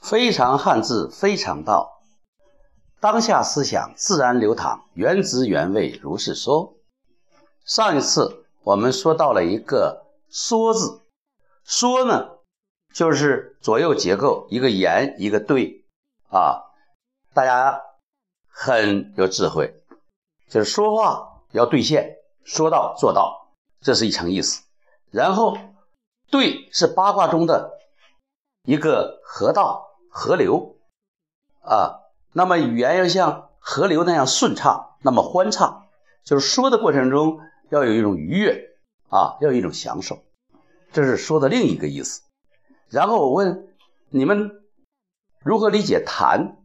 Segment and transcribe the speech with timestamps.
[0.00, 2.00] 非常汉字，非常道。
[3.00, 6.74] 当下思想自然流淌，原汁原味如是说。
[7.64, 11.02] 上一次我们说到了一个“说”字
[11.64, 12.38] ，“说”呢，
[12.94, 15.84] 就是左右结构，一个言，一个对，
[16.30, 16.62] 啊，
[17.34, 17.80] 大家
[18.48, 19.82] 很有智慧，
[20.48, 24.64] 就是说话要兑现，说到做到，这是一层意思。
[25.10, 25.56] 然后，
[26.30, 27.78] 对是八卦中的
[28.64, 29.87] 一个河道、
[30.18, 30.76] 河流
[31.60, 32.00] 啊。
[32.32, 35.86] 那么语言要像河流那样顺畅，那么欢畅，
[36.24, 37.38] 就是说的过程中
[37.70, 38.76] 要有一种愉悦
[39.08, 40.18] 啊，要有一种享受，
[40.92, 42.22] 这是说的另一个意思。
[42.90, 43.68] 然后我问
[44.10, 44.50] 你们
[45.40, 46.56] 如何理解谈，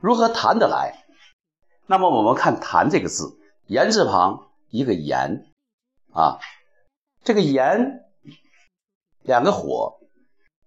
[0.00, 1.04] 如何谈得来？
[1.86, 5.46] 那么我们看“谈”这个字，言字旁一个言
[6.12, 6.40] 啊。
[7.22, 8.04] 这个言，
[9.22, 10.00] 两个火，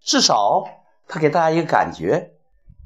[0.00, 0.64] 至少
[1.06, 2.37] 它给大家一个感觉，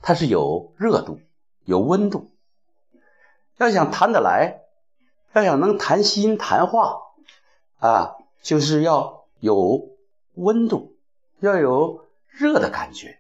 [0.03, 1.21] 它是有热度、
[1.65, 2.31] 有温度。
[3.57, 4.61] 要想谈得来，
[5.33, 7.01] 要想能谈心谈话
[7.79, 9.97] 啊，就是要有
[10.35, 10.97] 温度，
[11.39, 13.19] 要有热的感觉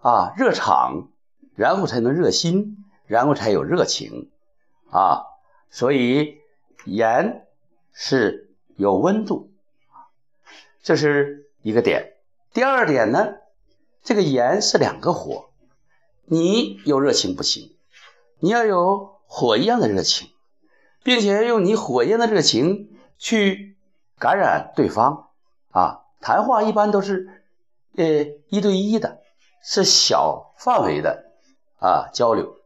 [0.00, 1.08] 啊，热场，
[1.56, 4.30] 然后才能热心，然后才有热情
[4.90, 5.24] 啊。
[5.70, 6.38] 所以
[6.84, 7.48] 盐
[7.92, 8.46] 是。
[8.76, 9.52] 有温度，
[10.82, 12.14] 这是一个点。
[12.54, 13.34] 第二点呢，
[14.02, 15.49] 这个盐是两个火，
[16.30, 17.74] 你有热情不行，
[18.38, 20.30] 你要有火一样的热情，
[21.02, 23.76] 并且用你火一样的热情去
[24.18, 25.30] 感染对方
[25.70, 26.02] 啊。
[26.20, 27.42] 谈话一般都是
[27.96, 28.04] 呃
[28.48, 29.18] 一对一的，
[29.64, 31.32] 是小范围的
[31.80, 32.56] 啊交流。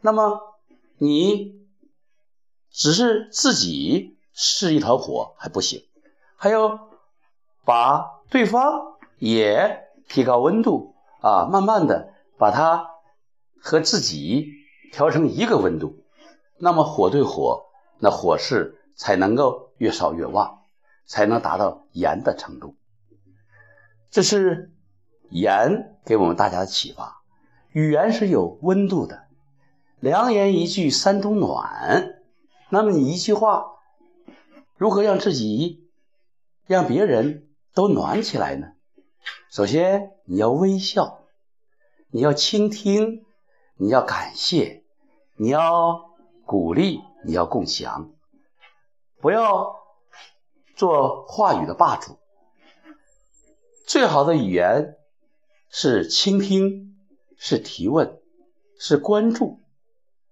[0.00, 0.40] 那么
[0.96, 1.60] 你
[2.70, 4.16] 只是自己。
[4.34, 5.84] 是一团火还不行，
[6.36, 6.88] 还要
[7.66, 12.90] 把对方也提高温度啊，慢慢的把它
[13.60, 14.48] 和自己
[14.92, 16.04] 调成一个温度，
[16.58, 17.64] 那么火对火，
[17.98, 20.60] 那火势才能够越烧越旺，
[21.06, 22.76] 才能达到炎的程度。
[24.10, 24.72] 这是
[25.30, 27.22] 盐给我们大家的启发。
[27.72, 29.24] 语言是有温度的，
[30.00, 32.20] 良言一句三冬暖。
[32.68, 33.68] 那么你一句话。
[34.76, 35.88] 如何让自己、
[36.66, 38.72] 让别人都暖起来呢？
[39.48, 41.21] 首先，你要微笑，
[42.12, 43.24] 你要倾听，
[43.76, 44.84] 你要感谢，
[45.36, 46.10] 你要
[46.46, 48.12] 鼓励，你要共享，
[49.20, 49.74] 不要
[50.76, 52.18] 做话语的霸主。
[53.86, 54.96] 最好的语言
[55.70, 56.96] 是倾听，
[57.36, 58.20] 是提问，
[58.78, 59.60] 是关注。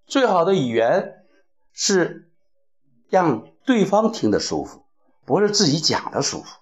[0.06, 1.24] 最好的语言
[1.72, 2.30] 是
[3.08, 3.48] 让。
[3.66, 4.84] 对方听得舒服，
[5.26, 6.58] 不是自己讲的舒服。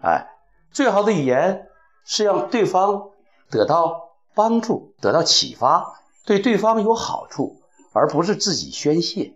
[0.00, 0.28] 哎，
[0.70, 1.66] 最好的语言
[2.04, 3.10] 是让对方
[3.50, 4.03] 得到
[4.34, 7.62] 帮助、得到启发，对对方有好处，
[7.92, 9.34] 而不是自己宣泄。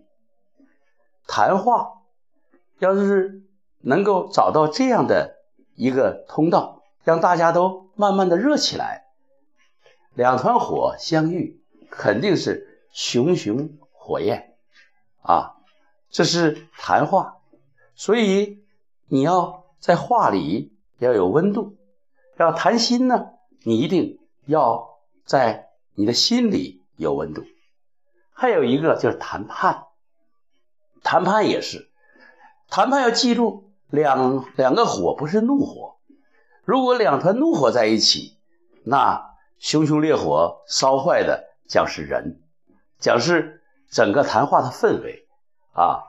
[1.27, 2.03] 谈话
[2.79, 3.43] 要是
[3.81, 5.37] 能够找到这样的
[5.75, 9.05] 一个通道，让大家都慢慢的热起来，
[10.15, 14.57] 两团火相遇，肯定是熊熊火焰
[15.23, 15.57] 啊！
[16.11, 17.37] 这是谈话，
[17.95, 18.65] 所以
[19.07, 21.77] 你要在话里要有温度。
[22.39, 23.33] 要谈心呢，
[23.65, 24.88] 你一定要
[25.29, 27.45] 在你的心里有温度。
[28.33, 29.85] 还有一个就是谈判，
[31.03, 31.91] 谈判也是，
[32.71, 35.97] 谈判要记住两两个火不是怒火。
[36.65, 38.39] 如果两团怒火在一起，
[38.85, 42.41] 那熊熊烈火烧坏的将是人，
[42.99, 45.29] 将是整个谈话的氛围。
[45.73, 46.05] 啊，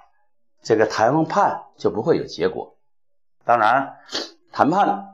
[0.61, 2.77] 这个谈判就不会有结果。
[3.43, 3.97] 当然，
[4.53, 5.09] 谈判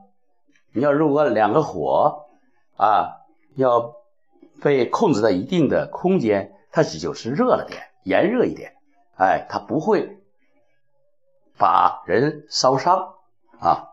[0.74, 2.28] 你要如果两个火
[2.78, 3.25] 啊
[3.56, 3.96] 要
[4.62, 8.76] 被控制在一定的空间，它只就是热了点，炎热一点，
[9.18, 10.20] 哎，它不会
[11.58, 13.16] 把人烧伤
[13.60, 13.90] 啊，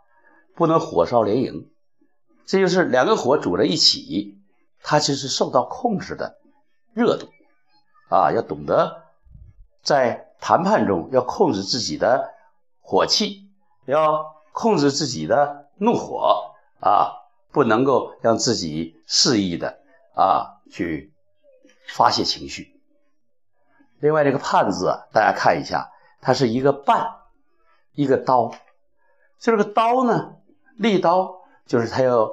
[0.54, 1.70] 不能火烧连营。
[2.44, 4.38] 这就是两个火煮在一起，
[4.82, 6.38] 它就是受到控制的
[6.92, 7.28] 热度
[8.08, 9.04] 啊，要懂得
[9.82, 10.28] 在。
[10.44, 12.34] 谈判中要控制自己的
[12.80, 13.48] 火气，
[13.84, 17.22] 要控制自己的怒火啊，
[17.53, 19.78] 不能够让自己肆意的
[20.15, 21.13] 啊去
[21.89, 22.81] 发泄情绪。
[24.01, 27.16] 另外，这个“判”字啊，大家看一下，它是一个半，
[27.95, 28.51] 一个刀。
[29.39, 30.37] 就这个刀呢，
[30.77, 32.31] 利刀就是它要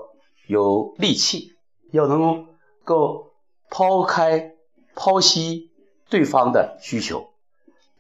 [0.48, 1.56] 有利器，
[1.92, 2.48] 要能
[2.84, 3.34] 够
[3.70, 4.56] 抛开、
[4.96, 5.72] 剖析
[6.10, 7.30] 对方的需求。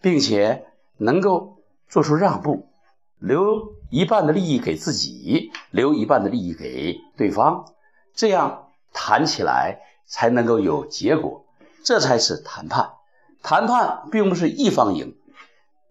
[0.01, 2.69] 并且能够做出让步，
[3.18, 7.66] 留一半的利益给自己，留一半的利益给对方，
[8.13, 11.45] 这样谈起来才能够有结果，
[11.83, 12.94] 这才是谈判。
[13.42, 15.18] 谈判并不是一方赢，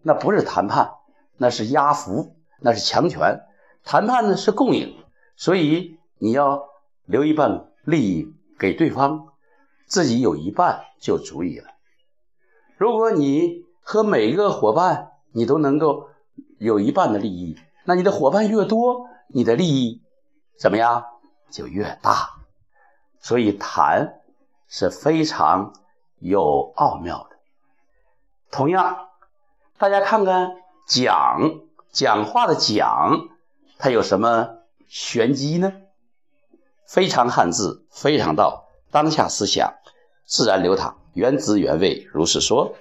[0.03, 0.93] 那不是谈判，
[1.37, 3.41] 那是压服，那是强权。
[3.85, 4.97] 谈判呢是共赢，
[5.37, 6.69] 所以你要
[7.07, 9.29] 留一半利益给对方，
[9.87, 11.69] 自己有一半就足以了。
[12.77, 16.09] 如果你和每一个伙伴你都能够
[16.59, 20.03] 有一半的利益，那你的伙伴越多，你的利益
[20.59, 21.05] 怎么样
[21.51, 22.31] 就越大。
[23.21, 24.21] 所以谈
[24.69, 25.75] 是非常
[26.19, 27.37] 有奥妙的。
[28.51, 29.09] 同样，
[29.77, 31.61] 大家看看讲
[31.91, 33.29] 讲话的讲，
[33.79, 35.73] 它有什么玄机呢？
[36.87, 39.75] 非常汉字，非常道，当下思想
[40.25, 42.75] 自然流淌，原汁原味，如是说。